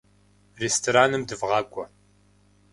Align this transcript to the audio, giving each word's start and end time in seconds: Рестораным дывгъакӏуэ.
Рестораным 0.61 1.21
дывгъакӏуэ. 1.27 1.85